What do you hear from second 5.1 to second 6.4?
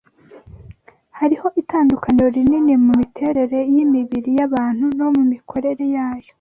mu mikorere yayo